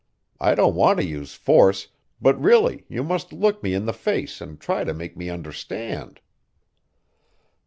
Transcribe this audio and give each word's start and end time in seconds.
I 0.39 0.55
don't 0.55 0.73
want 0.73 0.97
to 0.97 1.05
use 1.05 1.35
force, 1.35 1.89
but 2.19 2.41
really 2.41 2.85
you 2.89 3.03
must 3.03 3.31
look 3.31 3.61
me 3.61 3.75
in 3.75 3.85
the 3.85 3.93
face 3.93 4.41
and 4.41 4.59
try 4.59 4.83
to 4.83 4.95
make 4.95 5.15
me 5.15 5.29
understand." 5.29 6.19